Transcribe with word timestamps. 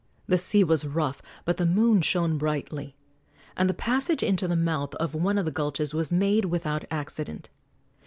The 0.25 0.39
sea 0.39 0.63
was 0.63 0.83
rough, 0.87 1.21
but 1.45 1.57
the 1.57 1.65
moon 1.67 2.01
shone 2.01 2.39
brightly, 2.39 2.95
and 3.55 3.69
the 3.69 3.75
passage 3.75 4.23
into 4.23 4.47
the 4.47 4.55
mouth 4.55 4.95
of 4.95 5.13
one 5.13 5.37
of 5.37 5.45
the 5.45 5.51
gulches 5.51 5.93
was 5.93 6.11
made 6.11 6.45
without 6.45 6.85
accident. 6.89 7.51